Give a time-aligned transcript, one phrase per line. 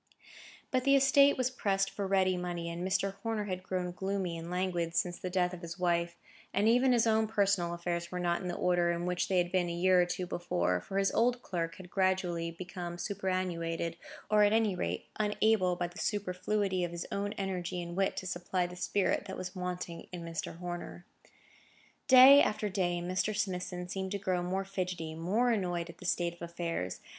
[0.71, 3.17] But the estate was pressed for ready money, and Mr.
[3.21, 6.15] Horner had grown gloomy and languid since the death of his wife,
[6.55, 9.51] and even his own personal affairs were not in the order in which they had
[9.51, 13.95] been a year or two before, for his old clerk had gradually become superannuated,
[14.27, 18.25] or, at any rate, unable by the superfluity of his own energy and wit to
[18.25, 20.57] supply the spirit that was wanting in Mr.
[20.57, 21.05] Horner.
[22.07, 23.37] Day after day Mr.
[23.37, 27.01] Smithson seemed to grow more fidgety, more annoyed at the state of affairs.